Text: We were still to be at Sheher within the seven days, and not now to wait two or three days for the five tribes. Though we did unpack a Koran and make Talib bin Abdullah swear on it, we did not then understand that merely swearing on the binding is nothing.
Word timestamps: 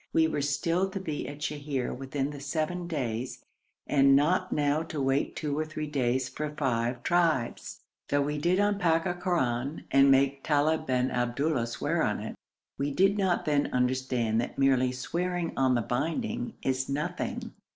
We 0.13 0.27
were 0.27 0.41
still 0.41 0.89
to 0.89 0.99
be 0.99 1.27
at 1.27 1.41
Sheher 1.43 1.93
within 1.95 2.31
the 2.31 2.39
seven 2.39 2.87
days, 2.87 3.45
and 3.85 4.15
not 4.15 4.51
now 4.51 4.81
to 4.81 4.99
wait 4.99 5.35
two 5.35 5.55
or 5.55 5.63
three 5.63 5.85
days 5.85 6.27
for 6.27 6.49
the 6.49 6.55
five 6.55 7.03
tribes. 7.03 7.81
Though 8.09 8.23
we 8.23 8.39
did 8.39 8.57
unpack 8.57 9.05
a 9.05 9.13
Koran 9.13 9.85
and 9.91 10.09
make 10.09 10.43
Talib 10.43 10.87
bin 10.87 11.11
Abdullah 11.11 11.67
swear 11.67 12.01
on 12.01 12.19
it, 12.19 12.33
we 12.79 12.89
did 12.89 13.15
not 13.19 13.45
then 13.45 13.67
understand 13.71 14.41
that 14.41 14.57
merely 14.57 14.91
swearing 14.91 15.53
on 15.55 15.75
the 15.75 15.83
binding 15.83 16.55
is 16.63 16.89
nothing. 16.89 17.53